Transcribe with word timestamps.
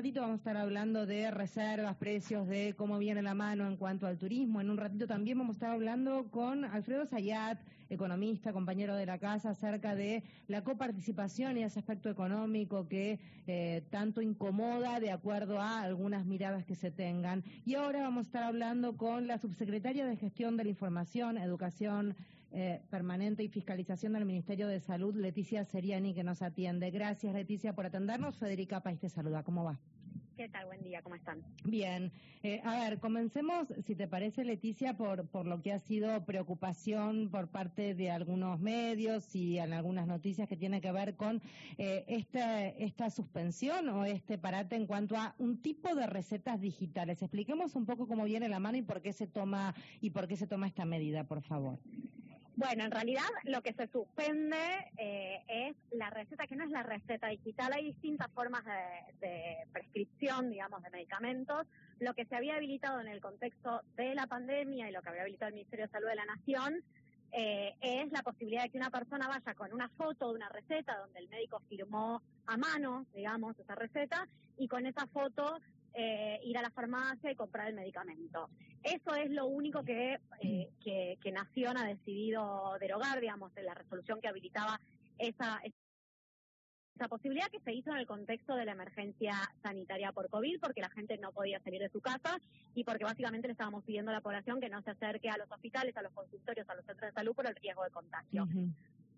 ratito 0.00 0.22
vamos 0.22 0.36
a 0.36 0.38
estar 0.38 0.56
hablando 0.56 1.04
de 1.04 1.30
reservas, 1.30 1.94
precios, 1.96 2.48
de 2.48 2.72
cómo 2.74 2.98
viene 2.98 3.20
la 3.20 3.34
mano 3.34 3.66
en 3.66 3.76
cuanto 3.76 4.06
al 4.06 4.16
turismo. 4.16 4.62
En 4.62 4.70
un 4.70 4.78
ratito 4.78 5.06
también 5.06 5.36
vamos 5.36 5.56
a 5.56 5.58
estar 5.58 5.70
hablando 5.72 6.30
con 6.30 6.64
Alfredo 6.64 7.04
Sayat, 7.04 7.58
economista, 7.90 8.54
compañero 8.54 8.96
de 8.96 9.04
la 9.04 9.18
casa, 9.18 9.50
acerca 9.50 9.94
de 9.94 10.22
la 10.48 10.64
coparticipación 10.64 11.58
y 11.58 11.64
ese 11.64 11.80
aspecto 11.80 12.08
económico 12.08 12.88
que 12.88 13.18
eh, 13.46 13.82
tanto 13.90 14.22
incomoda 14.22 15.00
de 15.00 15.10
acuerdo 15.10 15.60
a 15.60 15.82
algunas 15.82 16.24
miradas 16.24 16.64
que 16.64 16.76
se 16.76 16.90
tengan. 16.90 17.44
Y 17.66 17.74
ahora 17.74 18.00
vamos 18.00 18.20
a 18.24 18.28
estar 18.28 18.42
hablando 18.44 18.96
con 18.96 19.26
la 19.26 19.36
subsecretaria 19.36 20.06
de 20.06 20.16
Gestión 20.16 20.56
de 20.56 20.64
la 20.64 20.70
Información, 20.70 21.36
Educación 21.36 22.16
eh, 22.52 22.82
Permanente 22.90 23.42
y 23.42 23.48
Fiscalización 23.48 24.12
del 24.14 24.24
Ministerio 24.24 24.68
de 24.68 24.80
Salud, 24.80 25.14
Leticia 25.14 25.64
Seriani, 25.64 26.14
que 26.14 26.24
nos 26.24 26.42
atiende. 26.42 26.90
Gracias, 26.90 27.34
Leticia, 27.34 27.74
por 27.74 27.86
atendernos. 27.86 28.36
Federica 28.36 28.80
País 28.80 28.98
te 28.98 29.08
saluda. 29.08 29.42
¿Cómo 29.42 29.64
va? 29.64 29.78
¿Qué 30.40 30.48
tal? 30.48 30.64
Buen 30.64 30.82
día, 30.82 31.02
¿cómo 31.02 31.16
están? 31.16 31.42
Bien. 31.64 32.10
Eh, 32.42 32.62
a 32.64 32.78
ver, 32.78 32.98
comencemos, 32.98 33.68
si 33.84 33.94
te 33.94 34.08
parece, 34.08 34.42
Leticia, 34.42 34.96
por, 34.96 35.28
por 35.28 35.44
lo 35.46 35.60
que 35.60 35.70
ha 35.70 35.78
sido 35.78 36.24
preocupación 36.24 37.28
por 37.30 37.48
parte 37.48 37.94
de 37.94 38.10
algunos 38.10 38.58
medios 38.58 39.36
y 39.36 39.58
en 39.58 39.74
algunas 39.74 40.06
noticias 40.06 40.48
que 40.48 40.56
tiene 40.56 40.80
que 40.80 40.92
ver 40.92 41.16
con 41.16 41.42
eh, 41.76 42.06
esta, 42.08 42.66
esta 42.68 43.10
suspensión 43.10 43.90
o 43.90 44.06
este 44.06 44.38
parate 44.38 44.76
en 44.76 44.86
cuanto 44.86 45.14
a 45.14 45.34
un 45.36 45.60
tipo 45.60 45.94
de 45.94 46.06
recetas 46.06 46.58
digitales. 46.58 47.20
Expliquemos 47.20 47.76
un 47.76 47.84
poco 47.84 48.08
cómo 48.08 48.24
viene 48.24 48.48
la 48.48 48.60
mano 48.60 48.78
y 48.78 48.82
por 48.82 49.02
qué 49.02 49.12
se 49.12 49.26
toma 49.26 49.74
y 50.00 50.08
por 50.08 50.26
qué 50.26 50.36
se 50.36 50.46
toma 50.46 50.66
esta 50.66 50.86
medida, 50.86 51.24
por 51.24 51.42
favor. 51.42 51.78
Bueno, 52.60 52.84
en 52.84 52.90
realidad 52.90 53.24
lo 53.44 53.62
que 53.62 53.72
se 53.72 53.86
suspende 53.86 54.58
eh, 54.98 55.40
es 55.48 55.76
la 55.92 56.10
receta, 56.10 56.46
que 56.46 56.56
no 56.56 56.64
es 56.64 56.70
la 56.70 56.82
receta 56.82 57.28
digital. 57.28 57.72
Hay 57.72 57.86
distintas 57.86 58.30
formas 58.32 58.62
de, 59.18 59.66
prescripción, 59.72 60.50
digamos, 60.50 60.82
de 60.82 60.90
medicamentos. 60.90 61.66
Lo 62.00 62.12
que 62.12 62.26
se 62.26 62.36
había 62.36 62.56
habilitado 62.56 63.00
en 63.00 63.08
el 63.08 63.22
contexto 63.22 63.80
de 63.96 64.14
la 64.14 64.26
pandemia 64.26 64.90
y 64.90 64.92
lo 64.92 65.00
que 65.00 65.08
había 65.08 65.22
habilitado 65.22 65.48
el 65.48 65.54
Ministerio 65.54 65.86
de 65.86 65.92
Salud 65.92 66.08
de 66.08 66.14
la 66.16 66.26
Nación 66.26 66.84
eh, 67.32 67.76
es 67.80 68.12
la 68.12 68.22
posibilidad 68.22 68.64
de 68.64 68.68
que 68.68 68.76
una 68.76 68.90
persona 68.90 69.26
vaya 69.26 69.54
con 69.54 69.72
una 69.72 69.88
foto 69.88 70.28
de 70.28 70.34
una 70.34 70.50
receta 70.50 70.98
donde 70.98 71.20
el 71.20 71.30
médico 71.30 71.62
firmó 71.66 72.20
a 72.44 72.58
mano, 72.58 73.06
digamos, 73.14 73.58
esa 73.58 73.74
receta, 73.74 74.28
y 74.58 74.68
con 74.68 74.84
esa 74.84 75.06
foto 75.06 75.60
eh, 75.94 76.40
ir 76.44 76.56
a 76.56 76.62
la 76.62 76.70
farmacia 76.70 77.30
y 77.30 77.36
comprar 77.36 77.68
el 77.68 77.74
medicamento. 77.74 78.48
Eso 78.82 79.14
es 79.14 79.30
lo 79.30 79.46
único 79.46 79.82
que, 79.82 80.18
eh, 80.40 80.70
que, 80.82 81.18
que, 81.20 81.32
Nación 81.32 81.76
ha 81.76 81.84
decidido 81.84 82.76
derogar, 82.80 83.20
digamos, 83.20 83.54
en 83.56 83.66
la 83.66 83.74
resolución 83.74 84.20
que 84.20 84.28
habilitaba 84.28 84.80
esa, 85.18 85.60
esa 87.00 87.08
posibilidad 87.08 87.48
que 87.50 87.60
se 87.60 87.72
hizo 87.72 87.90
en 87.90 87.98
el 87.98 88.06
contexto 88.06 88.54
de 88.54 88.64
la 88.64 88.72
emergencia 88.72 89.32
sanitaria 89.62 90.12
por 90.12 90.28
COVID, 90.28 90.60
porque 90.60 90.80
la 90.80 90.90
gente 90.90 91.16
no 91.18 91.32
podía 91.32 91.60
salir 91.60 91.80
de 91.80 91.88
su 91.88 92.00
casa 92.00 92.38
y 92.74 92.84
porque 92.84 93.04
básicamente 93.04 93.48
le 93.48 93.52
estábamos 93.52 93.84
pidiendo 93.84 94.10
a 94.10 94.14
la 94.14 94.20
población 94.20 94.60
que 94.60 94.68
no 94.68 94.82
se 94.82 94.90
acerque 94.90 95.28
a 95.28 95.38
los 95.38 95.50
hospitales, 95.50 95.96
a 95.96 96.02
los 96.02 96.12
consultorios, 96.12 96.68
a 96.68 96.74
los 96.74 96.84
centros 96.84 97.10
de 97.10 97.14
salud 97.14 97.34
por 97.34 97.46
el 97.46 97.56
riesgo 97.56 97.84
de 97.84 97.90
contagio. 97.90 98.46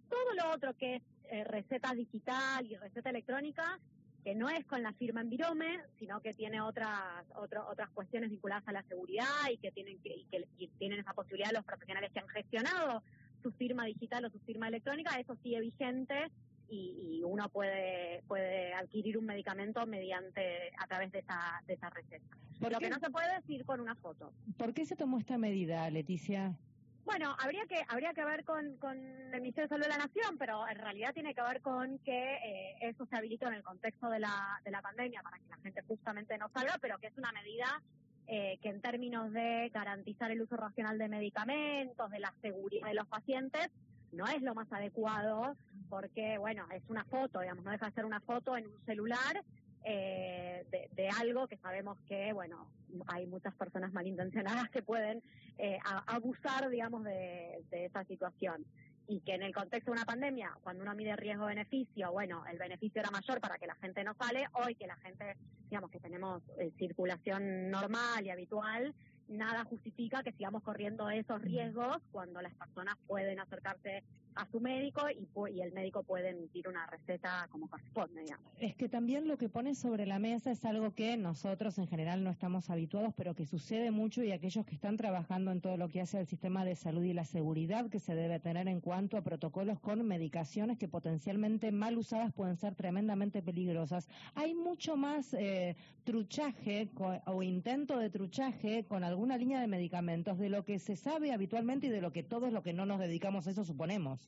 Todo 0.08 0.34
lo 0.34 0.54
otro 0.54 0.74
que 0.74 0.96
es 0.96 1.02
eh, 1.24 1.44
receta 1.44 1.92
digital 1.94 2.66
y 2.66 2.76
receta 2.76 3.10
electrónica 3.10 3.78
que 4.24 4.34
no 4.34 4.48
es 4.48 4.64
con 4.66 4.82
la 4.82 4.92
firma 4.92 5.20
en 5.20 5.30
Virome, 5.30 5.80
sino 5.98 6.20
que 6.20 6.32
tiene 6.32 6.60
otras 6.60 7.00
otras 7.34 7.90
cuestiones 7.90 8.30
vinculadas 8.30 8.66
a 8.68 8.72
la 8.72 8.82
seguridad 8.84 9.26
y 9.50 9.56
que 9.56 9.72
tienen 9.72 9.98
que, 9.98 10.10
y 10.10 10.24
que 10.30 10.46
tienen 10.78 11.00
esa 11.00 11.12
posibilidad 11.12 11.50
los 11.52 11.64
profesionales 11.64 12.10
que 12.12 12.20
han 12.20 12.28
gestionado 12.28 13.02
su 13.42 13.50
firma 13.52 13.84
digital 13.84 14.24
o 14.24 14.30
su 14.30 14.38
firma 14.40 14.68
electrónica, 14.68 15.18
eso 15.18 15.36
sigue 15.42 15.60
vigente 15.60 16.30
y, 16.68 17.18
y, 17.18 17.22
uno 17.24 17.48
puede 17.48 18.22
puede 18.28 18.72
adquirir 18.72 19.18
un 19.18 19.26
medicamento 19.26 19.84
mediante 19.86 20.70
a 20.78 20.86
través 20.86 21.10
de 21.12 21.18
esa 21.18 21.62
de 21.66 21.74
esa 21.74 21.90
receta. 21.90 22.36
Lo 22.60 22.78
que 22.78 22.90
no 22.90 23.00
se 23.00 23.10
puede 23.10 23.34
decir 23.34 23.64
con 23.64 23.80
una 23.80 23.96
foto. 23.96 24.32
¿Por 24.56 24.72
qué 24.72 24.86
se 24.86 24.94
tomó 24.94 25.18
esta 25.18 25.36
medida, 25.36 25.90
Leticia? 25.90 26.56
Bueno, 27.04 27.34
habría 27.38 27.66
que 27.66 27.84
habría 27.88 28.14
que 28.14 28.24
ver 28.24 28.44
con, 28.44 28.76
con 28.76 28.96
el 28.96 29.40
Ministerio 29.40 29.64
de 29.64 29.68
Salud 29.68 29.82
de 29.82 29.88
la 29.88 29.98
Nación, 29.98 30.38
pero 30.38 30.66
en 30.68 30.76
realidad 30.76 31.12
tiene 31.12 31.34
que 31.34 31.42
ver 31.42 31.60
con 31.60 31.98
que 31.98 32.34
eh, 32.34 32.76
eso 32.80 33.06
se 33.06 33.16
habilitó 33.16 33.48
en 33.48 33.54
el 33.54 33.62
contexto 33.62 34.08
de 34.08 34.20
la, 34.20 34.60
de 34.64 34.70
la 34.70 34.80
pandemia 34.80 35.22
para 35.22 35.38
que 35.38 35.48
la 35.48 35.56
gente 35.56 35.82
justamente 35.82 36.38
no 36.38 36.48
salga, 36.50 36.78
pero 36.80 36.98
que 36.98 37.08
es 37.08 37.18
una 37.18 37.32
medida 37.32 37.82
eh, 38.28 38.58
que 38.62 38.68
en 38.68 38.80
términos 38.80 39.32
de 39.32 39.68
garantizar 39.74 40.30
el 40.30 40.42
uso 40.42 40.56
racional 40.56 40.96
de 40.96 41.08
medicamentos, 41.08 42.10
de 42.10 42.20
la 42.20 42.32
seguridad 42.40 42.86
de 42.86 42.94
los 42.94 43.08
pacientes, 43.08 43.68
no 44.12 44.26
es 44.26 44.40
lo 44.42 44.54
más 44.54 44.70
adecuado 44.72 45.56
porque, 45.88 46.38
bueno, 46.38 46.66
es 46.72 46.82
una 46.88 47.04
foto, 47.04 47.40
digamos, 47.40 47.64
no 47.64 47.72
deja 47.72 47.86
de 47.86 47.92
ser 47.92 48.04
una 48.04 48.20
foto 48.20 48.56
en 48.56 48.66
un 48.66 48.84
celular 48.86 49.42
eh, 49.84 50.64
de, 50.70 51.08
algo 51.08 51.46
que 51.46 51.56
sabemos 51.58 51.98
que, 52.08 52.32
bueno, 52.32 52.68
hay 53.08 53.26
muchas 53.26 53.54
personas 53.54 53.92
malintencionadas 53.92 54.70
que 54.70 54.82
pueden 54.82 55.22
eh, 55.58 55.78
abusar, 56.06 56.68
digamos, 56.70 57.04
de, 57.04 57.64
de 57.70 57.86
esa 57.86 58.04
situación. 58.04 58.64
Y 59.08 59.20
que 59.20 59.34
en 59.34 59.42
el 59.42 59.52
contexto 59.52 59.90
de 59.90 59.96
una 59.96 60.06
pandemia, 60.06 60.56
cuando 60.62 60.84
uno 60.84 60.94
mide 60.94 61.16
riesgo-beneficio, 61.16 62.12
bueno, 62.12 62.44
el 62.50 62.58
beneficio 62.58 63.00
era 63.00 63.10
mayor 63.10 63.40
para 63.40 63.58
que 63.58 63.66
la 63.66 63.74
gente 63.76 64.04
no 64.04 64.14
sale, 64.14 64.46
hoy 64.52 64.74
que 64.76 64.86
la 64.86 64.96
gente, 64.96 65.36
digamos, 65.68 65.90
que 65.90 65.98
tenemos 65.98 66.42
eh, 66.58 66.70
circulación 66.78 67.70
normal 67.70 68.24
y 68.24 68.30
habitual, 68.30 68.94
nada 69.28 69.64
justifica 69.64 70.22
que 70.22 70.32
sigamos 70.32 70.62
corriendo 70.62 71.10
esos 71.10 71.40
riesgos 71.42 71.98
cuando 72.12 72.40
las 72.42 72.54
personas 72.54 72.96
pueden 73.06 73.40
acercarse 73.40 74.02
a 74.34 74.46
su 74.46 74.60
médico 74.60 75.02
y, 75.10 75.28
y 75.54 75.60
el 75.60 75.72
médico 75.72 76.02
puede 76.02 76.30
emitir 76.30 76.68
una 76.68 76.86
receta 76.86 77.48
como 77.50 77.68
corresponde. 77.68 78.24
Es 78.58 78.74
que 78.76 78.88
también 78.88 79.28
lo 79.28 79.36
que 79.36 79.48
pone 79.48 79.74
sobre 79.74 80.06
la 80.06 80.18
mesa 80.18 80.50
es 80.50 80.64
algo 80.64 80.94
que 80.94 81.16
nosotros 81.16 81.78
en 81.78 81.86
general 81.86 82.22
no 82.24 82.30
estamos 82.30 82.70
habituados, 82.70 83.12
pero 83.16 83.34
que 83.34 83.46
sucede 83.46 83.90
mucho 83.90 84.22
y 84.22 84.32
aquellos 84.32 84.64
que 84.64 84.74
están 84.74 84.96
trabajando 84.96 85.50
en 85.50 85.60
todo 85.60 85.76
lo 85.76 85.88
que 85.88 86.00
hace 86.00 86.20
el 86.20 86.26
sistema 86.26 86.64
de 86.64 86.76
salud 86.76 87.04
y 87.04 87.12
la 87.12 87.24
seguridad 87.24 87.88
que 87.90 87.98
se 87.98 88.14
debe 88.14 88.40
tener 88.40 88.68
en 88.68 88.80
cuanto 88.80 89.16
a 89.16 89.22
protocolos 89.22 89.80
con 89.80 90.06
medicaciones 90.06 90.78
que 90.78 90.88
potencialmente 90.88 91.72
mal 91.72 91.98
usadas 91.98 92.32
pueden 92.32 92.56
ser 92.56 92.74
tremendamente 92.74 93.42
peligrosas. 93.42 94.08
Hay 94.34 94.54
mucho 94.54 94.96
más 94.96 95.34
eh, 95.34 95.76
truchaje 96.04 96.88
o 97.26 97.42
intento 97.42 97.98
de 97.98 98.10
truchaje 98.10 98.84
con 98.84 99.04
alguna 99.04 99.36
línea 99.36 99.60
de 99.60 99.66
medicamentos 99.66 100.38
de 100.38 100.48
lo 100.48 100.64
que 100.64 100.78
se 100.78 100.96
sabe 100.96 101.32
habitualmente 101.32 101.86
y 101.86 101.90
de 101.90 102.00
lo 102.00 102.12
que 102.12 102.22
todos 102.22 102.52
los 102.52 102.62
que 102.62 102.72
no 102.72 102.86
nos 102.86 102.98
dedicamos 102.98 103.46
a 103.46 103.50
eso 103.50 103.64
suponemos. 103.64 104.21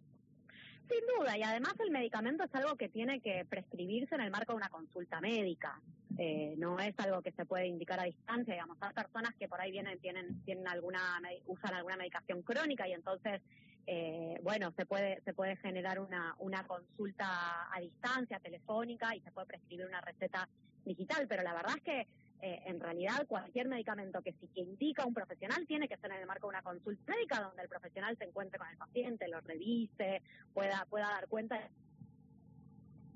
Sin 0.88 1.00
duda, 1.19 1.38
y 1.38 1.43
además 1.43 1.72
el 1.81 1.91
medicamento 1.91 2.44
es 2.44 2.55
algo 2.55 2.77
que 2.77 2.91
tiene 2.91 3.21
que 3.21 3.47
prescribirse 3.47 4.15
en 4.15 4.21
el 4.21 4.31
marco 4.31 4.53
de 4.53 4.59
una 4.59 4.69
consulta 4.69 5.21
médica. 5.21 5.81
Eh, 6.19 6.55
no 6.59 6.78
es 6.78 6.94
algo 6.99 7.22
que 7.22 7.32
se 7.32 7.47
puede 7.47 7.66
indicar 7.66 7.99
a 7.99 8.05
distancia, 8.05 8.55
digamos, 8.55 8.77
hay 8.81 8.93
personas 8.93 9.34
que 9.34 9.49
por 9.49 9.60
ahí 9.60 9.72
vienen, 9.72 9.99
tienen, 9.99 10.43
tienen 10.44 10.69
alguna, 10.69 11.21
usan 11.47 11.75
alguna 11.75 11.97
medicación 11.97 12.43
crónica 12.43 12.87
y 12.87 12.93
entonces, 12.93 13.41
eh, 13.87 14.38
bueno, 14.43 14.72
se 14.77 14.84
puede, 14.84 15.22
se 15.22 15.32
puede 15.32 15.56
generar 15.56 15.99
una, 15.99 16.37
una 16.38 16.65
consulta 16.66 17.75
a 17.75 17.81
distancia, 17.81 18.38
telefónica 18.38 19.16
y 19.16 19.21
se 19.22 19.32
puede 19.32 19.47
prescribir 19.47 19.87
una 19.87 20.03
receta 20.03 20.49
digital, 20.84 21.26
pero 21.26 21.43
la 21.43 21.55
verdad 21.55 21.76
es 21.78 21.82
que 21.82 22.06
eh, 22.41 22.62
en 22.67 22.81
realidad 22.81 23.27
cualquier 23.27 23.69
medicamento 23.69 24.21
que 24.22 24.33
sí 24.33 24.49
que 24.55 24.61
indica 24.61 25.06
un 25.06 25.15
profesional 25.15 25.67
tiene 25.67 25.89
que 25.89 25.97
ser 25.97 26.11
en 26.12 26.21
el 26.21 26.27
marco 26.27 26.47
de 26.47 26.50
una 26.50 26.62
consulta 26.62 27.12
médica 27.12 27.41
donde 27.41 27.62
el 27.62 27.69
profesional 27.69 28.17
se 28.19 28.25
encuentre 28.25 28.59
con 28.59 28.69
el 28.69 28.77
paciente, 28.77 29.28
lo 29.28 29.41
revise, 29.41 30.22
pueda, 30.53 30.87
pueda 30.91 31.09
dar 31.09 31.28
cuenta 31.28 31.59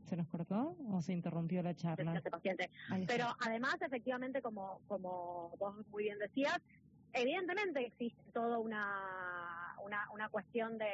¿Se 0.04 0.16
nos 0.16 0.26
cortó 0.28 0.74
o 0.90 1.02
se 1.02 1.12
interrumpió 1.12 1.62
la 1.62 1.74
charla? 1.74 2.18
Paciente. 2.30 2.70
Pero 3.06 3.26
además, 3.40 3.76
efectivamente, 3.82 4.40
como, 4.40 4.80
como 4.88 5.52
vos 5.58 5.86
muy 5.90 6.04
bien 6.04 6.18
decías, 6.18 6.58
Evidentemente 7.12 7.86
existe 7.86 8.22
toda 8.32 8.58
una, 8.58 9.38
una, 9.88 10.06
una 10.12 10.28
cuestión 10.28 10.78
de, 10.78 10.87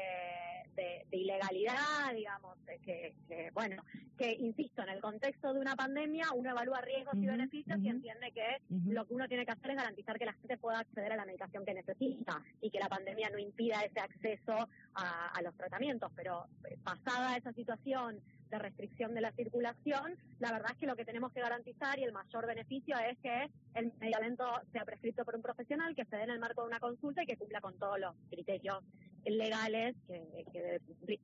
de, 0.77 1.05
ilegalidad, 1.11 2.13
digamos, 2.15 2.57
que, 2.85 3.15
que, 3.29 3.51
bueno, 3.53 3.83
que 4.17 4.33
insisto, 4.33 4.83
en 4.83 4.91
el 4.91 5.01
contexto 5.01 5.53
de 5.53 5.61
una 5.61 5.77
pandemia 5.77 6.27
uno 6.35 6.51
evalúa 6.51 6.81
riesgos 6.81 7.15
y 7.17 7.27
beneficios 7.27 7.79
y 7.81 7.89
entiende 7.89 8.33
que 8.33 8.61
lo 8.87 9.07
que 9.07 9.15
uno 9.15 9.29
tiene 9.29 9.45
que 9.45 9.53
hacer 9.53 9.71
es 9.71 9.77
garantizar 9.77 10.19
que 10.19 10.27
la 10.27 10.33
gente 10.35 10.57
pueda 10.59 10.81
acceder 10.81 11.13
a 11.13 11.17
la 11.17 11.27
medicación 11.27 11.65
que 11.65 11.75
necesita 11.75 12.43
y 12.61 12.71
que 12.71 12.79
la 12.79 12.89
pandemia 12.89 13.31
no 13.31 13.39
impida 13.39 13.83
ese 13.83 14.01
acceso 14.01 14.69
a, 14.95 15.29
a 15.29 15.43
los 15.43 15.55
tratamientos. 15.57 16.11
Pero 16.15 16.47
eh, 16.69 16.77
pasada 16.83 17.37
esa 17.37 17.53
situación 17.53 18.21
de 18.51 18.59
restricción 18.59 19.15
de 19.15 19.21
la 19.21 19.33
circulación, 19.33 20.17
la 20.39 20.53
verdad 20.53 20.73
es 20.73 20.79
que 20.79 20.87
lo 20.87 20.97
que 20.97 21.05
tenemos 21.05 21.33
que 21.33 21.41
garantizar 21.41 21.99
y 21.99 22.05
el 22.05 22.13
mayor 22.13 22.47
beneficio 22.47 22.97
es 22.99 23.19
que 23.19 23.51
el 23.75 23.93
medicamento 24.01 24.45
sea 24.73 24.85
prescrito 24.85 25.25
por 25.25 25.37
un 25.37 25.43
profesional, 25.43 25.95
que 25.95 26.05
se 26.05 26.17
dé 26.17 26.25
en 26.25 26.31
el 26.31 26.39
marco 26.39 26.63
de 26.63 26.69
una 26.69 26.81
consulta 26.81 27.23
y 27.23 27.27
que 27.27 27.37
cumpla 27.37 27.61
con 27.61 27.79
todos 27.79 27.99
los 27.99 28.15
criterios 28.31 28.79
legales 29.25 29.97
que, 30.07 30.45
debe 30.53 30.81
cumplir. 30.81 31.21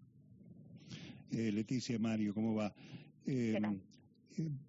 Eh, 1.32 1.52
Leticia 1.52 1.98
Mario, 1.98 2.34
¿cómo 2.34 2.54
va? 2.54 2.72
Eh, 3.26 3.60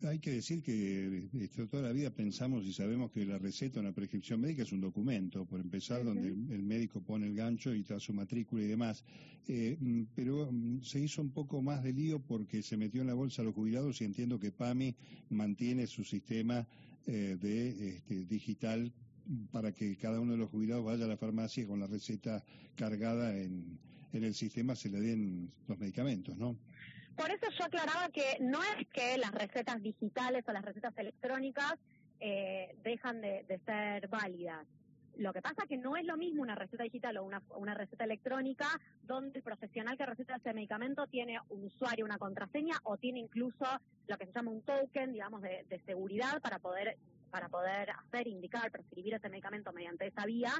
hay 0.03 0.19
que 0.19 0.31
decir 0.31 0.61
que 0.61 1.29
toda 1.69 1.83
la 1.83 1.91
vida 1.91 2.09
pensamos 2.09 2.65
y 2.65 2.73
sabemos 2.73 3.11
que 3.11 3.25
la 3.25 3.37
receta, 3.37 3.79
una 3.79 3.91
prescripción 3.91 4.41
médica 4.41 4.63
es 4.63 4.71
un 4.71 4.81
documento, 4.81 5.45
por 5.45 5.59
empezar, 5.59 6.03
donde 6.03 6.29
el 6.29 6.63
médico 6.63 7.01
pone 7.01 7.27
el 7.27 7.35
gancho 7.35 7.73
y 7.73 7.83
da 7.83 7.99
su 7.99 8.13
matrícula 8.13 8.63
y 8.63 8.67
demás. 8.67 9.03
Eh, 9.47 9.77
mm, 9.79 10.03
pero 10.15 10.49
mm, 10.51 10.81
se 10.83 10.99
hizo 10.99 11.21
un 11.21 11.31
poco 11.31 11.61
más 11.61 11.83
de 11.83 11.93
lío 11.93 12.19
porque 12.19 12.61
se 12.61 12.77
metió 12.77 13.01
en 13.01 13.07
la 13.07 13.13
bolsa 13.13 13.41
a 13.41 13.45
los 13.45 13.55
jubilados 13.55 14.01
y 14.01 14.05
entiendo 14.05 14.39
que 14.39 14.51
PAMI 14.51 14.95
mantiene 15.29 15.87
su 15.87 16.03
sistema 16.03 16.67
eh, 17.07 17.37
de 17.41 17.89
este, 17.95 18.25
digital 18.25 18.91
para 19.51 19.71
que 19.71 19.95
cada 19.97 20.19
uno 20.19 20.33
de 20.33 20.37
los 20.37 20.49
jubilados 20.49 20.85
vaya 20.85 21.05
a 21.05 21.07
la 21.07 21.17
farmacia 21.17 21.65
con 21.65 21.79
la 21.79 21.87
receta 21.87 22.43
cargada 22.75 23.37
en, 23.37 23.79
en 24.13 24.23
el 24.23 24.33
sistema, 24.33 24.75
se 24.75 24.89
le 24.89 24.99
den 24.99 25.51
los 25.67 25.79
medicamentos, 25.79 26.37
¿no? 26.37 26.57
Por 27.15 27.29
eso 27.29 27.47
yo 27.57 27.65
aclaraba 27.65 28.09
que 28.09 28.37
no 28.39 28.59
es 28.63 28.87
que 28.89 29.17
las 29.17 29.31
recetas 29.31 29.81
digitales 29.81 30.43
o 30.47 30.51
las 30.51 30.63
recetas 30.63 30.97
electrónicas 30.97 31.75
eh, 32.19 32.75
dejan 32.83 33.21
de, 33.21 33.59
ser 33.65 34.07
válidas. 34.07 34.65
Lo 35.17 35.33
que 35.33 35.41
pasa 35.41 35.63
es 35.63 35.69
que 35.69 35.77
no 35.77 35.97
es 35.97 36.05
lo 36.05 36.15
mismo 36.17 36.41
una 36.41 36.55
receta 36.55 36.83
digital 36.83 37.17
o 37.17 37.23
una, 37.23 37.41
una 37.55 37.73
receta 37.73 38.05
electrónica 38.05 38.67
donde 39.03 39.39
el 39.39 39.43
profesional 39.43 39.97
que 39.97 40.05
receta 40.05 40.35
ese 40.35 40.53
medicamento 40.53 41.05
tiene 41.07 41.39
un 41.49 41.65
usuario, 41.65 42.05
una 42.05 42.17
contraseña 42.17 42.75
o 42.83 42.97
tiene 42.97 43.19
incluso 43.19 43.65
lo 44.07 44.17
que 44.17 44.25
se 44.25 44.31
llama 44.31 44.51
un 44.51 44.61
token, 44.61 45.11
digamos, 45.11 45.41
de, 45.41 45.65
de 45.67 45.79
seguridad 45.81 46.41
para 46.41 46.59
poder 46.59 46.97
para 47.29 47.47
poder 47.47 47.89
hacer, 47.91 48.27
indicar, 48.27 48.69
prescribir 48.71 49.13
ese 49.13 49.29
medicamento 49.29 49.71
mediante 49.71 50.07
esa 50.07 50.25
vía 50.25 50.51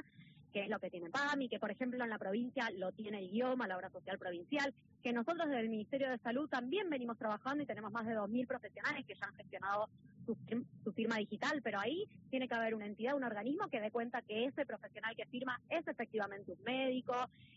que 0.52 0.62
es 0.62 0.68
lo 0.68 0.78
que 0.78 0.90
tiene 0.90 1.10
PAMI, 1.10 1.48
que 1.48 1.58
por 1.58 1.70
ejemplo 1.70 2.02
en 2.02 2.10
la 2.10 2.18
provincia 2.18 2.70
lo 2.76 2.92
tiene 2.92 3.18
el 3.18 3.24
idioma, 3.26 3.66
la 3.66 3.76
obra 3.76 3.90
social 3.90 4.18
provincial, 4.18 4.74
que 5.02 5.12
nosotros 5.12 5.48
desde 5.48 5.60
el 5.60 5.68
Ministerio 5.68 6.10
de 6.10 6.18
Salud 6.18 6.48
también 6.48 6.88
venimos 6.88 7.18
trabajando 7.18 7.62
y 7.62 7.66
tenemos 7.66 7.92
más 7.92 8.06
de 8.06 8.16
2.000 8.16 8.46
profesionales 8.46 9.04
que 9.06 9.14
ya 9.14 9.26
han 9.26 9.34
gestionado 9.34 9.88
su, 10.24 10.92
firma 10.92 11.16
digital, 11.16 11.60
pero 11.62 11.80
ahí 11.80 12.08
tiene 12.30 12.46
que 12.46 12.54
haber 12.54 12.74
una 12.74 12.86
entidad, 12.86 13.16
un 13.16 13.24
organismo 13.24 13.68
que 13.68 13.80
dé 13.80 13.90
cuenta 13.90 14.22
que 14.22 14.44
ese 14.46 14.64
profesional 14.64 15.16
que 15.16 15.26
firma 15.26 15.60
es 15.68 15.86
efectivamente 15.88 16.52
un 16.52 16.62
médico, 16.62 17.14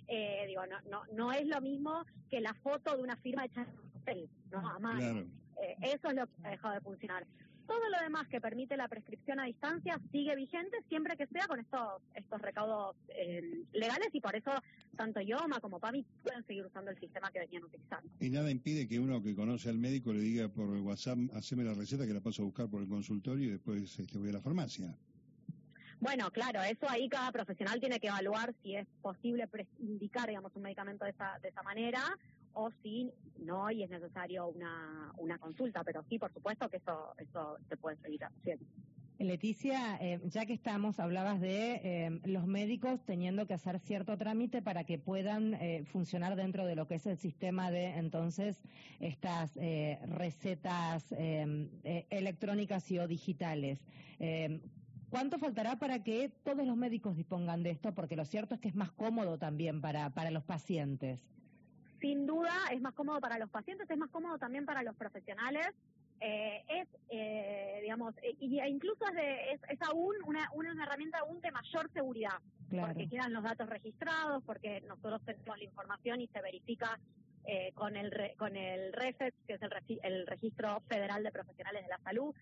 eh, 0.08 0.46
digo, 0.48 0.66
no, 0.66 0.78
no, 0.90 1.04
no 1.14 1.32
es 1.32 1.46
lo 1.48 1.62
mismo 1.62 2.06
que 2.30 2.42
la 2.42 2.54
foto 2.56 2.96
de 2.96 3.04
una 3.04 3.16
firma 3.18 3.46
hecha 3.46 3.62
en 3.62 3.92
papel, 3.94 4.30
¿no? 4.52 4.68
A 4.68 4.80
mano. 4.80 5.26
Eh, 5.62 5.76
eso 5.82 6.10
es 6.10 6.16
lo 6.16 6.28
que 6.28 6.34
ha 6.44 6.50
dejado 6.50 6.74
de 6.74 6.82
funcionar. 6.82 7.26
Todo 7.68 7.90
lo 7.90 8.00
demás 8.04 8.28
que 8.28 8.40
permite 8.40 8.78
la 8.78 8.88
prescripción 8.88 9.40
a 9.40 9.46
distancia 9.46 10.00
sigue 10.12 10.36
vigente 10.36 10.78
siempre 10.88 11.18
que 11.18 11.28
sea 11.28 11.48
con 11.48 11.60
estos 11.60 12.02
estos 12.14 12.42
recaudos 12.42 12.96
eh, 13.10 13.64
legales 13.74 14.10
y 14.14 14.22
por 14.22 14.36
eso 14.36 14.52
tanto 14.96 15.22
Yoma 15.22 15.60
como 15.60 15.80
PAMI 15.80 16.06
pueden 16.24 16.46
seguir 16.46 16.66
usando 16.66 16.92
el 16.92 17.00
sistema 17.00 17.32
que 17.32 17.40
venían 17.40 17.64
utilizando. 17.64 18.10
Y 18.20 18.30
nada 18.30 18.52
impide 18.52 18.88
que 18.88 19.00
uno 19.00 19.22
que 19.22 19.36
conoce 19.36 19.70
al 19.70 19.78
médico 19.78 20.14
le 20.14 20.20
diga 20.20 20.48
por 20.50 20.70
WhatsApp, 20.70 21.18
haceme 21.34 21.64
la 21.64 21.74
receta 21.74 22.06
que 22.06 22.14
la 22.14 22.22
paso 22.22 22.44
a 22.44 22.46
buscar 22.46 22.70
por 22.70 22.82
el 22.82 22.88
consultorio 22.88 23.48
y 23.48 23.52
después 23.52 24.00
este, 24.00 24.18
voy 24.18 24.30
a 24.30 24.34
la 24.34 24.42
farmacia. 24.42 24.96
Bueno, 26.00 26.30
claro, 26.30 26.62
eso 26.62 26.90
ahí 26.90 27.08
cada 27.10 27.32
profesional 27.32 27.80
tiene 27.80 28.00
que 28.00 28.08
evaluar 28.08 28.54
si 28.62 28.76
es 28.76 28.86
posible 29.02 29.48
indicar, 29.80 30.28
digamos, 30.28 30.52
un 30.56 30.64
medicamento 30.64 31.06
de 31.06 31.12
esa, 31.12 31.40
de 31.42 31.50
esa 31.50 31.64
manera 31.64 32.02
o 32.56 32.72
si 32.82 33.12
no 33.40 33.70
y 33.70 33.84
es 33.84 33.90
necesario 33.90 34.48
una, 34.48 35.14
una 35.18 35.38
consulta, 35.38 35.84
pero 35.84 36.04
sí, 36.10 36.18
por 36.18 36.34
supuesto 36.34 36.70
que 36.70 36.78
eso, 36.78 37.14
eso 37.18 37.58
se 37.70 37.78
puede 37.78 37.98
seguir 37.98 38.24
haciendo. 38.24 38.66
Leticia, 39.18 39.98
eh, 40.02 40.20
ya 40.26 40.46
que 40.46 40.54
estamos, 40.54 41.00
hablabas 41.00 41.40
de 41.40 41.76
eh, 41.84 42.20
los 42.26 42.48
médicos 42.48 43.02
teniendo 43.06 43.48
que 43.48 43.54
hacer 43.54 43.80
cierto 43.80 44.18
trámite 44.18 44.62
para 44.62 44.84
que 44.84 45.00
puedan 45.00 45.54
eh, 45.54 45.86
funcionar 45.86 46.36
dentro 46.36 46.66
de 46.66 46.76
lo 46.76 46.86
que 46.88 46.96
es 46.96 47.06
el 47.06 47.18
sistema 47.18 47.72
de 47.72 47.98
entonces 47.98 48.62
estas 49.00 49.56
recetas 49.56 51.14
electrónicas 52.10 52.92
y 52.92 53.00
o 53.00 53.08
digitales. 53.08 53.80
¿Cuánto 55.10 55.38
faltará 55.38 55.78
para 55.78 56.04
que 56.04 56.30
todos 56.44 56.66
los 56.66 56.76
médicos 56.76 57.16
dispongan 57.16 57.64
de 57.64 57.72
esto? 57.72 57.94
Porque 57.94 58.16
lo 58.16 58.26
cierto 58.26 58.56
es 58.56 58.62
que 58.62 58.68
es 58.68 58.76
más 58.76 58.92
cómodo 58.92 59.38
también 59.38 59.80
para, 59.80 60.10
para 60.10 60.32
los 60.32 60.44
pacientes 60.44 61.22
sin 62.06 62.28
duda 62.28 62.54
es 62.72 62.80
más 62.82 62.94
cómodo 62.94 63.20
para 63.20 63.40
los 63.40 63.50
pacientes, 63.50 63.90
es 63.90 63.98
más 63.98 64.12
cómodo 64.12 64.38
también 64.38 64.64
para 64.64 64.84
los 64.84 64.96
profesionales. 64.96 65.70
Eh, 66.22 66.64
es, 66.70 66.88
eh, 67.10 67.80
digamos, 67.82 68.14
e, 68.22 68.36
y 68.40 68.60
e 68.60 68.70
incluso 68.70 69.04
es, 69.08 69.16
de, 69.16 69.52
es, 69.54 69.82
aún 69.82 70.16
una, 70.28 70.48
una 70.54 70.84
herramienta 70.84 71.18
aún 71.20 71.42
de 71.42 71.52
mayor 71.52 71.92
seguridad, 71.92 72.40
porque 72.70 73.10
quedan 73.10 73.34
los 73.34 73.44
datos 73.44 73.68
registrados, 73.68 74.44
porque 74.44 74.82
nosotros 74.82 75.22
tenemos 75.26 75.58
la 75.58 75.64
información 75.64 76.22
y 76.22 76.28
se 76.28 76.42
verifica 76.42 77.00
eh, 77.46 77.72
con 77.74 77.98
el 77.98 78.12
con 78.38 78.56
el 78.56 78.94
REFEX, 78.94 79.36
que 79.48 79.54
es 79.56 79.62
el, 79.64 79.72
el 80.04 80.28
Registro 80.28 80.82
Federal 80.88 81.24
de 81.24 81.32
Profesionales 81.32 81.82
de 81.84 81.90
la 81.90 82.00
Salud, 82.00 82.36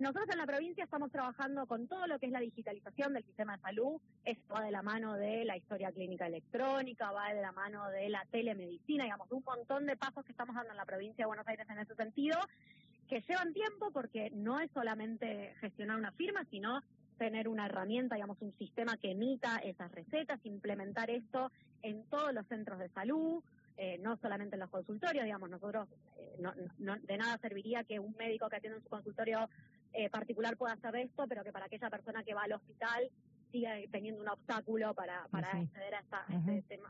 nosotros 0.00 0.30
en 0.30 0.38
la 0.38 0.46
provincia 0.46 0.82
estamos 0.82 1.12
trabajando 1.12 1.66
con 1.66 1.86
todo 1.86 2.06
lo 2.06 2.18
que 2.18 2.26
es 2.26 2.32
la 2.32 2.40
digitalización 2.40 3.12
del 3.12 3.22
sistema 3.24 3.56
de 3.56 3.62
salud. 3.62 4.00
Esto 4.24 4.54
va 4.54 4.64
de 4.64 4.70
la 4.70 4.82
mano 4.82 5.14
de 5.14 5.44
la 5.44 5.58
historia 5.58 5.92
clínica 5.92 6.26
electrónica, 6.26 7.12
va 7.12 7.34
de 7.34 7.42
la 7.42 7.52
mano 7.52 7.86
de 7.90 8.08
la 8.08 8.24
telemedicina, 8.30 9.04
digamos, 9.04 9.28
de 9.28 9.34
un 9.34 9.44
montón 9.44 9.84
de 9.84 9.96
pasos 9.96 10.24
que 10.24 10.32
estamos 10.32 10.56
dando 10.56 10.70
en 10.70 10.78
la 10.78 10.86
provincia 10.86 11.24
de 11.24 11.26
Buenos 11.26 11.46
Aires 11.46 11.66
en 11.68 11.78
ese 11.78 11.94
sentido, 11.94 12.38
que 13.08 13.22
llevan 13.28 13.52
tiempo 13.52 13.90
porque 13.92 14.30
no 14.30 14.58
es 14.58 14.70
solamente 14.72 15.54
gestionar 15.60 15.98
una 15.98 16.12
firma, 16.12 16.46
sino 16.50 16.82
tener 17.18 17.48
una 17.48 17.66
herramienta, 17.66 18.14
digamos, 18.14 18.40
un 18.40 18.56
sistema 18.56 18.96
que 18.96 19.10
emita 19.10 19.58
esas 19.58 19.92
recetas, 19.92 20.40
implementar 20.44 21.10
esto 21.10 21.52
en 21.82 22.04
todos 22.04 22.32
los 22.32 22.46
centros 22.46 22.78
de 22.78 22.88
salud, 22.88 23.42
eh, 23.76 23.98
no 23.98 24.16
solamente 24.18 24.56
en 24.56 24.60
los 24.60 24.68
consultorios, 24.68 25.24
digamos, 25.24 25.48
nosotros 25.48 25.88
eh, 26.18 26.36
no, 26.78 26.96
de 26.96 27.16
nada 27.16 27.38
serviría 27.38 27.82
que 27.84 27.98
un 27.98 28.14
médico 28.18 28.48
que 28.48 28.56
atiende 28.56 28.76
en 28.78 28.82
su 28.82 28.90
consultorio 28.90 29.48
eh, 29.92 30.10
particular 30.10 30.56
pueda 30.56 30.74
hacer 30.74 30.96
esto, 30.96 31.26
pero 31.28 31.42
que 31.42 31.52
para 31.52 31.66
aquella 31.66 31.90
persona 31.90 32.22
que 32.22 32.34
va 32.34 32.42
al 32.42 32.52
hospital 32.52 33.10
siga 33.50 33.74
teniendo 33.90 34.22
un 34.22 34.28
obstáculo 34.28 34.94
para, 34.94 35.26
para 35.28 35.48
acceder 35.48 35.94
a, 35.94 36.00
esta, 36.00 36.24
este, 36.52 36.80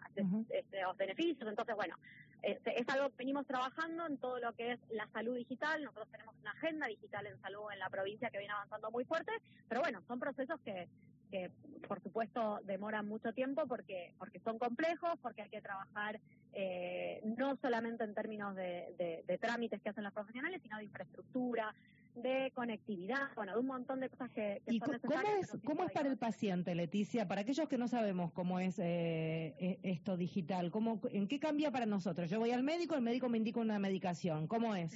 estos 0.50 0.96
beneficios. 0.96 1.48
Entonces, 1.48 1.74
bueno, 1.74 1.96
es 2.42 2.88
algo 2.88 3.08
que 3.10 3.16
venimos 3.18 3.46
trabajando 3.46 4.06
en 4.06 4.18
todo 4.18 4.38
lo 4.38 4.52
que 4.52 4.72
es 4.72 4.80
la 4.90 5.06
salud 5.08 5.36
digital. 5.36 5.82
Nosotros 5.82 6.08
tenemos 6.10 6.34
una 6.40 6.52
agenda 6.52 6.86
digital 6.86 7.26
en 7.26 7.40
salud 7.40 7.72
en 7.72 7.78
la 7.78 7.90
provincia 7.90 8.30
que 8.30 8.38
viene 8.38 8.52
avanzando 8.52 8.90
muy 8.90 9.04
fuerte, 9.04 9.32
pero 9.68 9.80
bueno, 9.80 10.02
son 10.06 10.18
procesos 10.18 10.60
que, 10.60 10.88
que 11.30 11.50
por 11.86 12.02
supuesto 12.02 12.60
demoran 12.64 13.06
mucho 13.06 13.32
tiempo 13.32 13.66
porque 13.66 14.12
porque 14.18 14.40
son 14.40 14.58
complejos, 14.58 15.18
porque 15.22 15.42
hay 15.42 15.50
que 15.50 15.60
trabajar 15.60 16.20
eh, 16.52 17.20
no 17.24 17.56
solamente 17.56 18.04
en 18.04 18.14
términos 18.14 18.54
de, 18.56 19.22
de, 19.26 19.38
trámites 19.38 19.80
que 19.80 19.90
hacen 19.90 20.04
los 20.04 20.12
profesionales, 20.12 20.60
sino 20.62 20.78
de 20.78 20.84
infraestructura, 20.84 21.74
de 22.14 22.52
conectividad, 22.54 23.34
bueno, 23.34 23.52
de 23.52 23.60
un 23.60 23.66
montón 23.66 24.00
de 24.00 24.08
cosas 24.08 24.30
que, 24.30 24.62
¿Y 24.66 24.80
¿Cómo 24.80 24.94
es, 24.94 25.56
cómo 25.64 25.84
es 25.84 25.92
para 25.92 26.08
el 26.08 26.16
paciente, 26.16 26.74
Leticia? 26.74 27.28
Para 27.28 27.42
aquellos 27.42 27.68
que 27.68 27.78
no 27.78 27.88
sabemos 27.88 28.32
cómo 28.32 28.58
es 28.58 28.78
eh, 28.78 29.54
e, 29.58 29.78
esto 29.82 30.16
digital, 30.16 30.70
¿cómo, 30.70 31.00
¿en 31.10 31.28
qué 31.28 31.38
cambia 31.38 31.70
para 31.70 31.86
nosotros? 31.86 32.28
Yo 32.28 32.38
voy 32.38 32.50
al 32.50 32.62
médico, 32.62 32.94
el 32.94 33.02
médico 33.02 33.28
me 33.28 33.38
indica 33.38 33.60
una 33.60 33.78
medicación, 33.78 34.46
¿cómo 34.46 34.74
es? 34.74 34.92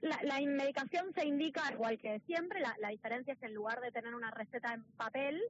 La, 0.00 0.18
la 0.24 0.40
medicación 0.40 1.12
se 1.14 1.24
indica 1.26 1.70
igual 1.72 1.98
que 1.98 2.20
siempre, 2.20 2.60
la, 2.60 2.74
la 2.80 2.88
diferencia 2.88 3.34
es 3.34 3.38
que 3.38 3.46
en 3.46 3.54
lugar 3.54 3.80
de 3.80 3.92
tener 3.92 4.14
una 4.14 4.30
receta 4.32 4.74
en 4.74 4.82
papel, 4.96 5.40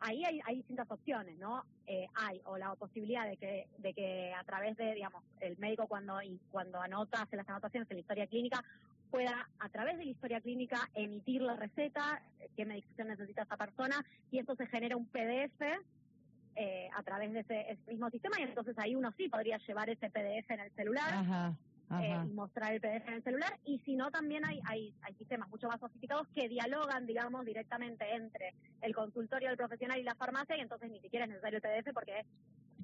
ahí 0.00 0.24
hay, 0.24 0.40
hay, 0.44 0.56
distintas 0.56 0.90
opciones, 0.90 1.38
¿no? 1.38 1.64
Eh, 1.86 2.06
hay 2.14 2.40
o 2.44 2.56
la 2.56 2.74
posibilidad 2.74 3.28
de 3.28 3.36
que, 3.36 3.68
de 3.78 3.92
que 3.92 4.32
a 4.32 4.42
través 4.44 4.76
de, 4.76 4.94
digamos, 4.94 5.22
el 5.40 5.58
médico 5.58 5.86
cuando, 5.86 6.20
y 6.22 6.40
cuando 6.50 6.80
anota, 6.80 7.22
hace 7.22 7.36
las 7.36 7.48
anotaciones 7.48 7.90
en 7.90 7.96
la 7.98 8.00
historia 8.00 8.26
clínica, 8.26 8.64
pueda 9.10 9.48
a 9.58 9.68
través 9.68 9.98
de 9.98 10.04
la 10.04 10.10
historia 10.10 10.40
clínica 10.40 10.88
emitir 10.94 11.42
la 11.42 11.56
receta, 11.56 12.22
qué 12.56 12.64
medicación 12.64 13.08
necesita 13.08 13.42
esa 13.42 13.56
persona, 13.56 14.04
y 14.30 14.38
eso 14.38 14.54
se 14.56 14.66
genera 14.66 14.96
un 14.96 15.06
PDF 15.06 15.60
eh, 16.56 16.88
a 16.96 17.02
través 17.02 17.32
de 17.32 17.40
ese, 17.40 17.78
mismo 17.88 18.10
sistema, 18.10 18.40
y 18.40 18.42
entonces 18.42 18.76
ahí 18.78 18.94
uno 18.94 19.12
sí 19.16 19.28
podría 19.28 19.58
llevar 19.58 19.90
ese 19.90 20.10
PDF 20.10 20.50
en 20.50 20.60
el 20.60 20.70
celular. 20.72 21.14
Ajá 21.14 21.56
eh, 21.98 22.16
mostrar 22.34 22.72
el 22.72 22.80
PDF 22.80 23.08
en 23.08 23.14
el 23.14 23.24
celular 23.24 23.58
y 23.64 23.80
si 23.80 23.96
no 23.96 24.12
también 24.12 24.44
hay, 24.44 24.60
hay, 24.66 24.94
hay 25.02 25.14
sistemas 25.14 25.48
mucho 25.48 25.66
más 25.66 25.80
sofisticados 25.80 26.28
que 26.28 26.48
dialogan, 26.48 27.04
digamos, 27.04 27.44
directamente 27.44 28.04
entre 28.14 28.54
el 28.80 28.94
consultorio 28.94 29.48
del 29.48 29.56
profesional 29.56 29.98
y 29.98 30.04
la 30.04 30.14
farmacia 30.14 30.56
y 30.56 30.60
entonces 30.60 30.88
ni 30.88 31.00
siquiera 31.00 31.24
es 31.24 31.30
necesario 31.30 31.58
el 31.60 31.62
PDF 31.62 31.92
porque 31.92 32.24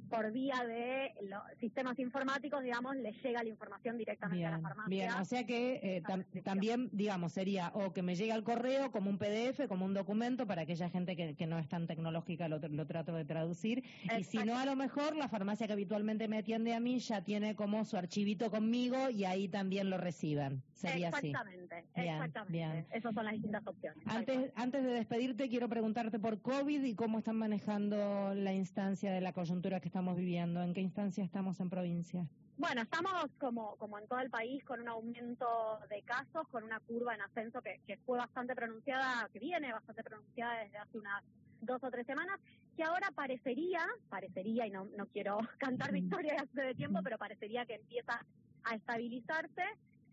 por 0.09 0.33
vía 0.33 0.65
de 0.67 1.13
los 1.29 1.43
sistemas 1.61 1.99
informáticos, 1.99 2.63
digamos, 2.63 2.97
le 2.97 3.13
llega 3.13 3.43
la 3.43 3.49
información 3.49 3.99
directamente 3.99 4.47
a 4.47 4.51
la 4.53 4.61
farmacia. 4.61 4.89
Bien, 4.89 5.13
o 5.13 5.25
sea 5.25 5.45
que 5.45 5.81
eh, 5.83 6.03
también, 6.43 6.89
digamos, 6.93 7.33
sería 7.33 7.71
o 7.75 7.93
que 7.93 8.03
me 8.03 8.15
llegue 8.15 8.33
al 8.33 8.45
correo 8.45 8.91
como 8.91 9.11
un 9.11 9.19
PDF, 9.19 9.67
como 9.69 9.85
un 9.85 9.95
documento, 9.95 10.47
para 10.47 10.63
aquella 10.63 10.89
gente 10.89 11.17
que, 11.17 11.35
que 11.35 11.47
no 11.47 11.59
es 11.59 11.69
tan 11.69 11.87
tecnológica, 11.87 12.49
lo, 12.49 12.59
lo 12.59 12.87
trato 12.87 13.15
de 13.15 13.25
traducir. 13.25 13.85
Y 14.19 14.25
si 14.25 14.39
no, 14.39 14.59
a 14.59 14.65
lo 14.65 14.77
mejor 14.77 15.17
la 15.17 15.29
farmacia 15.29 15.67
que 15.67 15.73
habitualmente 15.73 16.29
me 16.29 16.39
atiende 16.39 16.75
a 16.75 16.81
mí 16.81 16.99
ya 16.99 17.23
tiene 17.23 17.55
como 17.55 17.85
su 17.85 17.97
archivito 17.97 18.51
conmigo 18.51 19.11
y 19.11 19.25
ahí 19.25 19.49
también 19.49 19.91
lo 19.91 19.99
reciben. 19.99 20.63
Sería 20.73 21.09
exactamente, 21.09 21.75
así. 21.75 22.09
Exactamente, 22.09 22.53
bien. 22.53 22.87
Esas 22.91 23.15
son 23.15 23.25
las 23.25 23.35
distintas 23.35 23.67
opciones. 23.67 24.03
Antes, 24.07 24.53
antes 24.55 24.85
de 24.85 24.91
despedirte, 24.91 25.49
quiero 25.49 25.69
preguntarte 25.69 26.19
por 26.19 26.41
COVID 26.41 26.83
y 26.85 26.95
cómo 26.95 27.19
están 27.19 27.37
manejando 27.37 28.35
la 28.35 28.53
instancia 28.53 29.13
de 29.13 29.21
la 29.21 29.33
coyuntura 29.33 29.81
que 29.81 29.89
estamos 29.97 30.19
viviendo. 30.19 30.63
¿En 30.63 30.75
qué 30.75 30.83
instancia 30.83 31.25
estamos 31.25 31.59
en 31.59 31.71
provincia? 31.71 32.29
Bueno, 32.59 32.83
estamos 32.83 33.15
como, 33.41 33.77
como 33.77 33.99
en 33.99 34.07
todo 34.07 34.19
el 34.19 34.29
país 34.29 34.63
con 34.65 34.79
un 34.83 34.89
aumento 34.89 35.47
de 35.89 36.03
casos, 36.03 36.47
con 36.51 36.65
una 36.65 36.81
curva 36.81 37.15
en 37.15 37.23
ascenso 37.23 37.63
que, 37.63 37.81
que 37.87 37.97
fue 38.05 38.19
bastante 38.19 38.55
pronunciada, 38.55 39.27
que 39.33 39.39
viene 39.39 39.73
bastante 39.73 40.03
pronunciada 40.03 40.65
desde 40.65 40.77
hace 40.77 40.99
unas 40.99 41.25
dos 41.63 41.83
o 41.83 41.91
tres 41.91 42.07
semanas, 42.07 42.39
que 42.77 42.85
ahora 42.85 43.11
parecería, 43.15 43.87
parecería, 44.11 44.67
y 44.67 44.71
no, 44.71 44.85
no 44.99 45.07
quiero 45.07 45.39
cantar 45.59 45.93
victoria 45.93 46.43
hace 46.43 46.61
de 46.61 46.75
tiempo, 46.75 47.01
pero 47.03 47.17
parecería 47.17 47.65
que 47.65 47.77
empieza 47.77 48.21
a 48.65 48.75
estabilizarse 48.75 49.63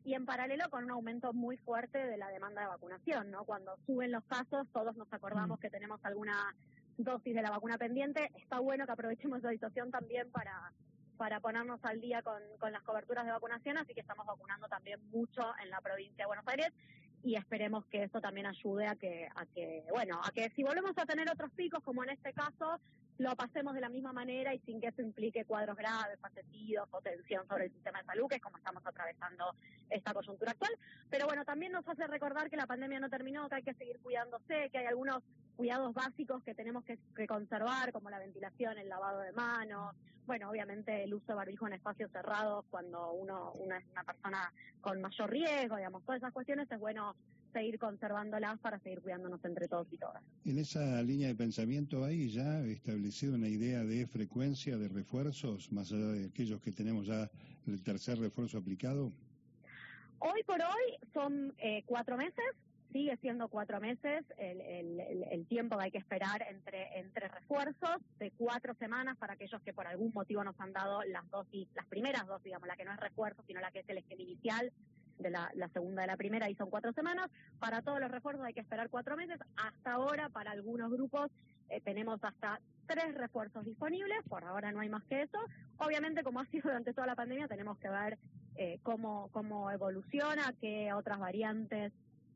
y 0.06 0.14
en 0.14 0.26
paralelo 0.26 0.70
con 0.70 0.86
un 0.86 0.92
aumento 0.92 1.34
muy 1.34 1.58
fuerte 1.58 1.98
de 1.98 2.16
la 2.16 2.30
demanda 2.30 2.62
de 2.62 2.68
vacunación, 2.68 3.32
¿no? 3.32 3.44
Cuando 3.44 3.76
suben 3.86 4.14
los 4.14 4.24
casos, 4.24 4.66
todos 4.72 4.96
nos 4.96 5.12
acordamos 5.12 5.60
que 5.60 5.70
tenemos 5.70 6.00
alguna 6.06 6.56
dosis 6.98 7.34
de 7.34 7.42
la 7.42 7.50
vacuna 7.50 7.78
pendiente. 7.78 8.32
Está 8.36 8.60
bueno 8.60 8.86
que 8.86 8.92
aprovechemos 8.92 9.42
la 9.42 9.52
situación 9.52 9.92
también 9.92 10.32
para 10.32 10.72
para 11.18 11.40
ponernos 11.40 11.80
al 11.84 12.02
día 12.02 12.22
con, 12.22 12.42
con 12.60 12.72
las 12.72 12.82
coberturas 12.82 13.26
de 13.26 13.32
vacunación, 13.32 13.78
así 13.78 13.94
que 13.94 14.02
estamos 14.02 14.26
vacunando 14.26 14.68
también 14.68 15.00
mucho 15.12 15.42
en 15.64 15.70
la 15.70 15.80
provincia 15.80 16.24
de 16.24 16.28
Buenos 16.28 16.48
Aires 16.48 16.74
y 17.24 17.36
esperemos 17.36 17.86
que 17.86 18.04
eso 18.04 18.20
también 18.20 18.46
ayude 18.46 18.88
a 18.88 18.96
que, 18.96 19.30
a 19.34 19.46
que, 19.46 19.86
bueno, 19.90 20.20
a 20.22 20.32
que 20.32 20.50
si 20.50 20.64
volvemos 20.64 20.98
a 20.98 21.06
tener 21.06 21.30
otros 21.32 21.52
picos, 21.52 21.82
como 21.84 22.04
en 22.04 22.10
este 22.10 22.34
caso, 22.34 22.80
lo 23.18 23.36
pasemos 23.36 23.74
de 23.74 23.82
la 23.82 23.90
misma 23.90 24.14
manera 24.14 24.54
y 24.54 24.60
sin 24.60 24.82
que 24.82 24.88
eso 24.88 25.02
implique 25.02 25.46
cuadros 25.46 25.78
graves, 25.78 26.20
fallecidos 26.20 26.88
o 26.92 27.02
tensión 27.02 27.48
sobre 27.48 27.66
el 27.66 27.72
sistema 27.72 28.00
de 28.00 28.06
salud, 28.06 28.28
que 28.28 28.36
es 28.36 28.42
como 28.42 28.58
estamos 28.58 28.86
atravesando 28.86 29.56
esta 29.90 30.14
coyuntura 30.14 30.52
actual. 30.52 30.72
Pero 31.10 31.26
bueno, 31.26 31.46
también 31.46 31.72
nos 31.72 31.88
hace 31.88 32.08
recordar 32.08 32.50
que 32.50 32.58
la 32.58 32.68
pandemia 32.68 33.00
no 33.00 33.10
terminó, 33.10 33.48
que 33.50 33.56
hay 33.56 33.64
que 33.64 33.74
seguir 33.76 34.00
cuidándose, 34.00 34.70
que 34.72 34.78
hay 34.78 34.86
algunos 34.86 35.24
cuidados 35.56 35.94
básicos 35.94 36.44
que 36.44 36.56
tenemos 36.56 36.84
que, 36.84 36.98
que 37.16 37.28
conservar, 37.28 37.92
como 37.92 38.10
la 38.10 38.20
ventilación, 38.20 38.78
el 38.78 38.90
lavado 38.90 39.20
de 39.20 39.32
manos, 39.32 39.96
bueno, 40.26 40.50
obviamente 40.50 41.04
el 41.04 41.14
uso 41.14 41.28
de 41.28 41.34
barbijo 41.34 41.68
en 41.68 41.74
espacios 41.74 42.10
cerrados 42.12 42.66
cuando 42.70 43.12
uno, 43.12 43.52
una 43.54 43.78
es 43.78 43.86
una 43.92 44.04
persona 44.04 44.54
con 44.82 45.02
mayor 45.02 45.30
riesgo, 45.30 45.76
digamos, 45.76 46.04
todas 46.04 46.20
esas 46.20 46.34
cuestiones 46.34 46.72
es 46.72 46.80
bueno 46.80 47.16
seguir 47.54 47.80
conservándolas 47.80 48.60
para 48.60 48.80
seguir 48.80 49.02
cuidándonos 49.02 49.44
entre 49.46 49.68
todos 49.68 49.88
y 49.92 49.98
todas. 49.98 50.22
En 50.46 50.58
esa 50.58 51.02
línea 51.02 51.30
de 51.30 51.36
pensamiento 51.36 52.04
hay 52.04 52.30
ya 52.30 52.60
establecido 52.66 53.36
una 53.36 53.48
idea 53.48 53.84
de 53.84 54.06
frecuencia 54.08 54.78
de 54.78 54.90
refuerzos, 54.90 55.72
más 55.72 55.92
allá 55.92 56.08
de 56.08 56.26
aquellos 56.26 56.60
que 56.62 56.72
tenemos 56.72 57.08
ya 57.08 57.30
el 57.68 57.82
tercer 57.84 58.20
refuerzo 58.20 58.58
aplicado. 58.58 59.12
Hoy 60.20 60.44
por 60.46 60.62
hoy 60.62 60.98
son 61.14 61.54
eh, 61.58 61.84
cuatro 61.86 62.18
meses, 62.18 62.44
sigue 62.94 63.18
siendo 63.18 63.48
cuatro 63.50 63.82
meses 63.82 64.24
el, 64.38 64.62
el, 64.62 65.24
el, 65.32 65.46
tiempo 65.48 65.78
que 65.78 65.86
hay 65.86 65.92
que 65.92 65.98
esperar 65.98 66.46
entre, 66.50 67.00
entre 67.00 67.28
refuerzos, 67.28 67.98
de 68.20 68.32
cuatro 68.38 68.74
semanas 68.76 69.18
para 69.18 69.34
aquellos 69.34 69.62
que 69.64 69.74
por 69.74 69.88
algún 69.88 70.14
motivo 70.14 70.44
nos 70.44 70.58
han 70.60 70.72
dado 70.72 71.04
las 71.04 71.30
dosis, 71.30 71.68
las 71.76 71.88
primeras 71.88 72.26
dosis, 72.28 72.46
digamos, 72.46 72.68
la 72.68 72.78
que 72.78 72.86
no 72.86 72.94
es 72.94 73.00
refuerzo, 73.00 73.44
sino 73.48 73.60
la 73.60 73.72
que 73.72 73.80
es 73.80 73.90
el 73.90 73.98
esquema 73.98 74.22
inicial 74.22 74.72
de 75.20 75.30
la, 75.30 75.52
segunda 75.74 76.02
de 76.02 76.08
la 76.08 76.18
primera, 76.18 76.50
y 76.50 76.56
son 76.56 76.70
cuatro 76.70 76.92
semanas. 76.94 77.30
Para 77.60 77.82
todos 77.82 78.00
los 78.00 78.12
refuerzos 78.12 78.46
hay 78.46 78.54
que 78.54 78.62
esperar 78.62 78.90
cuatro 78.90 79.16
meses. 79.16 79.40
Hasta 79.56 79.94
ahora, 79.94 80.30
para 80.30 80.52
algunos 80.52 80.92
grupos, 80.92 81.32
eh, 81.70 81.82
tenemos 81.82 82.24
hasta 82.24 82.60
tres 82.88 83.16
refuerzos 83.16 83.66
disponibles, 83.66 84.24
por 84.28 84.44
ahora 84.44 84.72
no 84.72 84.80
hay 84.80 84.90
más 84.90 85.04
que 85.06 85.22
eso. 85.22 85.40
Obviamente, 85.78 86.24
como 86.24 86.40
ha 86.40 86.46
sido 86.52 86.64
durante 86.64 86.94
toda 86.94 87.08
la 87.08 87.16
pandemia, 87.16 87.48
tenemos 87.48 87.78
que 87.78 87.90
ver 87.90 88.18
eh, 88.56 88.80
cómo, 88.84 89.30
cómo 89.32 89.72
evoluciona, 89.72 90.54
qué 90.60 90.94
otras 90.94 91.20
variantes 91.20 91.92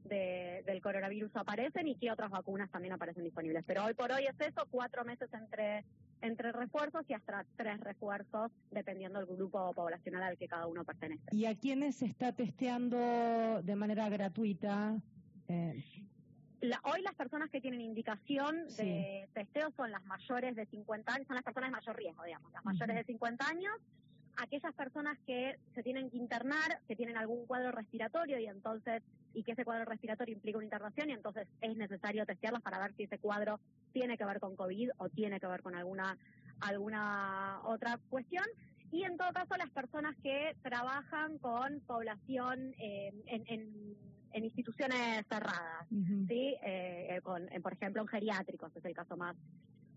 de, 0.08 0.64
del 0.66 0.82
coronavirus 0.82 1.36
aparecen 1.36 1.88
y 1.88 1.96
qué 1.96 2.12
otras 2.12 2.30
vacunas 2.30 2.70
también 2.70 2.94
aparecen 2.94 3.24
disponibles. 3.24 3.64
Pero 3.66 3.86
hoy 3.86 3.94
por 3.94 4.12
hoy 4.12 4.26
es 4.26 4.40
eso, 4.40 4.68
cuatro 4.70 5.04
meses 5.06 5.30
entre, 5.34 5.84
entre 6.22 6.52
refuerzos 6.52 7.04
y 7.08 7.14
hasta 7.14 7.46
tres 7.56 7.80
refuerzos, 7.80 8.52
dependiendo 8.72 9.20
del 9.20 9.28
grupo 9.28 9.74
poblacional 9.74 10.24
al 10.24 10.38
que 10.38 10.48
cada 10.48 10.68
uno 10.68 10.84
pertenece. 10.84 11.24
¿Y 11.32 11.46
a 11.46 11.56
quiénes 11.56 11.98
se 11.98 12.06
está 12.06 12.32
testeando 12.34 12.98
de 13.62 13.76
manera 13.76 14.10
gratuita? 14.10 14.98
Eh... 15.48 15.84
La, 16.62 16.82
hoy 16.86 17.02
las 17.04 17.14
personas 17.14 17.52
que 17.52 17.62
tienen 17.62 17.82
indicación 17.82 18.66
de 18.66 19.26
sí. 19.28 19.32
testeo 19.34 19.72
son 19.78 19.92
las 19.92 20.04
mayores 20.06 20.56
de 20.56 20.66
50 20.66 21.14
años, 21.14 21.28
son 21.28 21.36
las 21.36 21.44
personas 21.44 21.70
de 21.70 21.76
mayor 21.76 21.96
riesgo, 21.96 22.24
digamos, 22.24 22.52
las 22.52 22.66
mayores 22.66 22.96
de 22.96 23.04
50 23.04 23.48
años, 23.48 23.76
aquellas 24.38 24.74
personas 24.74 25.18
que 25.26 25.58
se 25.74 25.84
tienen 25.84 26.10
que 26.10 26.18
internar, 26.18 26.80
que 26.88 26.96
tienen 26.96 27.18
algún 27.18 27.46
cuadro 27.46 27.72
respiratorio 27.72 28.40
y 28.40 28.46
entonces 28.46 29.04
y 29.34 29.44
que 29.44 29.52
ese 29.52 29.66
cuadro 29.66 29.86
respiratorio 29.86 30.34
implica 30.34 30.58
una 30.58 30.66
internación 30.66 31.10
y 31.10 31.14
entonces 31.14 31.48
es 31.62 31.76
necesario 31.76 32.26
testearlas 32.26 32.62
para 32.62 32.80
ver 32.80 32.94
si 32.96 33.04
ese 33.04 33.20
cuadro 33.20 33.60
tiene 33.94 34.18
que 34.18 34.26
ver 34.26 34.40
con 34.40 34.56
COVID 34.56 34.92
o 34.98 35.10
tiene 35.10 35.40
que 35.40 35.48
ver 35.48 35.62
con 35.62 35.76
alguna 35.76 36.18
alguna 36.62 37.60
otra 37.64 38.00
cuestión. 38.10 38.46
Y 38.92 39.04
en 39.04 39.18
todo 39.18 39.32
caso, 39.34 39.56
las 39.58 39.70
personas 39.70 40.16
que 40.24 40.56
trabajan 40.64 41.38
con 41.40 41.82
población 41.82 42.74
eh, 42.80 43.12
en, 43.26 43.44
en, 43.48 43.98
en, 44.32 44.46
instituciones 44.46 45.26
cerradas, 45.28 45.86
uh 45.92 45.96
-huh. 45.96 46.28
¿sí? 46.28 46.56
Eh, 46.64 47.20
con, 47.22 47.48
por 47.62 47.74
ejemplo, 47.74 48.02
en 48.02 48.08
geriátricos, 48.08 48.74
es 48.76 48.86
el 48.86 48.94
caso 48.94 49.18
más, 49.18 49.36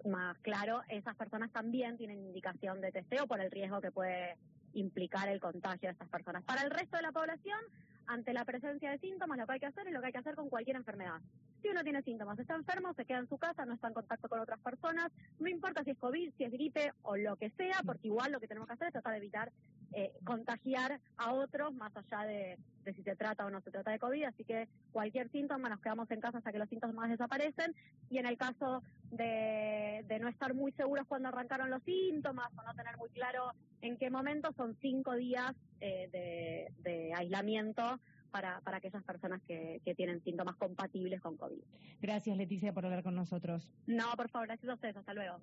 más 0.04 0.38
claro. 0.38 0.83
Esas 0.88 1.16
personas 1.16 1.50
también 1.50 1.97
tienen 1.97 2.19
indicación 2.19 2.80
de 2.80 2.92
testeo 2.92 3.26
por 3.26 3.40
el 3.40 3.50
riesgo 3.50 3.80
que 3.80 3.90
puede 3.90 4.37
implicar 4.75 5.28
el 5.28 5.40
contagio 5.40 5.88
de 5.88 5.92
estas 5.92 6.09
personas. 6.09 6.45
Para 6.45 6.62
el 6.62 6.71
resto 6.71 6.97
de 6.97 7.02
la 7.02 7.12
población, 7.12 7.59
ante 8.07 8.33
la 8.33 8.45
presencia 8.45 8.90
de 8.90 8.99
síntomas, 8.99 9.38
lo 9.38 9.47
que 9.47 9.52
hay 9.54 9.61
que 9.61 9.66
hacer 9.66 9.87
es 9.87 9.92
lo 9.92 10.00
que 10.00 10.07
hay 10.07 10.12
que 10.12 10.19
hacer 10.19 10.35
con 10.35 10.49
cualquier 10.49 10.76
enfermedad. 10.76 11.21
Si 11.62 11.69
uno 11.69 11.83
tiene 11.83 12.02
síntomas, 12.02 12.38
está 12.38 12.54
enfermo, 12.54 12.92
se 12.95 13.04
queda 13.04 13.19
en 13.19 13.28
su 13.28 13.38
casa, 13.38 13.64
no 13.64 13.75
está 13.75 13.88
en 13.88 13.95
contacto 13.95 14.28
con 14.28 14.40
otras 14.40 14.59
personas, 14.61 15.12
no 15.38 15.49
importa 15.49 15.85
si 15.85 15.90
es 15.90 15.99
COVID, 15.99 16.33
si 16.37 16.45
es 16.45 16.52
gripe 16.52 16.92
o 17.02 17.16
lo 17.16 17.37
que 17.37 17.50
sea, 17.50 17.80
porque 17.85 18.09
igual 18.09 18.33
lo 18.33 18.40
que 18.40 18.49
tenemos 18.49 18.66
que 18.66 18.75
hacer 18.75 18.88
es 18.88 18.92
tratar 18.92 19.12
de 19.12 19.19
evitar 19.19 19.52
eh, 19.93 20.13
contagiar 20.25 21.01
a 21.17 21.33
otros 21.33 21.75
más 21.75 21.93
allá 21.97 22.27
de, 22.27 22.59
de, 22.85 22.95
si 22.95 23.03
se 23.03 23.17
trata 23.17 23.45
o 23.45 23.51
no 23.51 23.61
se 23.61 23.71
trata 23.71 23.91
de 23.91 23.99
COVID. 23.99 24.25
Así 24.25 24.45
que 24.45 24.69
cualquier 24.93 25.31
síntoma 25.31 25.69
nos 25.69 25.81
quedamos 25.81 26.11
en 26.11 26.21
casa 26.21 26.39
hasta 26.39 26.53
que 26.53 26.59
los 26.59 26.69
síntomas 26.69 27.11
desaparecen 27.11 27.75
y 28.09 28.19
en 28.19 28.27
el 28.27 28.37
caso 28.37 28.83
de, 29.11 30.05
de 30.07 30.19
no 30.19 30.29
estar 30.29 30.55
muy 30.55 30.73
seguros 30.73 31.07
cuando 31.09 31.29
arrancaron 31.29 31.71
los 31.71 31.83
síntomas 31.83 32.49
o 32.57 32.63
no 32.63 32.75
tener 32.75 32.97
muy 32.99 33.09
claro 33.11 33.53
en 33.83 33.97
qué 33.97 34.11
momento, 34.11 34.53
son 34.57 34.77
cinco 34.81 35.15
días 35.15 35.55
eh, 35.81 36.09
de, 36.13 36.91
de 36.91 37.15
aislamiento 37.15 37.99
para, 38.31 38.61
para 38.61 38.77
aquellas 38.77 39.03
personas 39.03 39.41
que, 39.43 39.81
que, 39.85 39.95
tienen 39.95 40.23
síntomas 40.23 40.57
compatibles 40.57 41.21
con 41.21 41.37
COVID. 41.37 41.59
Gracias, 42.01 42.37
Leticia, 42.37 42.73
por 42.73 42.85
hablar 42.85 43.03
con 43.03 43.15
nosotros. 43.15 43.69
No, 43.87 44.13
por 44.17 44.29
favor, 44.31 44.47
gracias 44.47 44.71
a 44.71 44.75
ustedes. 44.75 44.97
Hasta 44.97 45.15
luego. 45.15 45.41